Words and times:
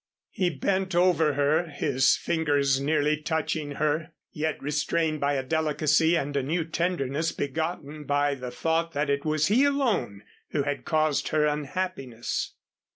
He 0.31 0.49
bent 0.49 0.95
over 0.95 1.33
her, 1.33 1.67
his 1.69 2.17
fingers 2.17 2.79
nearly 2.81 3.17
touching 3.21 3.73
her, 3.73 4.13
yet 4.31 4.59
restrained 4.59 5.19
by 5.19 5.35
a 5.35 5.43
delicacy 5.43 6.17
and 6.17 6.35
a 6.35 6.41
new 6.41 6.65
tenderness 6.65 7.31
begotten 7.31 8.05
by 8.05 8.33
the 8.33 8.49
thought 8.49 8.93
that 8.93 9.11
it 9.11 9.25
was 9.25 9.45
he 9.49 9.63
alone 9.63 10.23
who 10.53 10.63
had 10.63 10.85
caused 10.85 11.27
her 11.27 11.45
unhappiness. 11.45 12.55